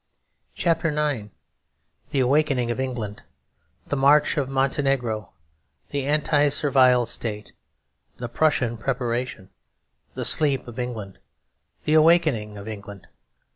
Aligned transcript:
CHAPTER 0.55 0.89
IX 0.89 1.29
THE 2.09 2.21
AWAKENING 2.21 2.71
OF 2.71 2.79
ENGLAND 2.79 3.21
The 3.85 3.95
March 3.95 4.35
of 4.35 4.49
Montenegro 4.49 5.31
The 5.89 6.07
Anti 6.07 6.49
Servile 6.49 7.05
State 7.05 7.51
The 8.17 8.27
Prussian 8.27 8.77
Preparation 8.77 9.51
The 10.15 10.25
Sleep 10.25 10.67
of 10.67 10.79
England 10.79 11.19
The 11.83 11.93
Awakening 11.93 12.57
of 12.57 12.67
England. 12.67 13.09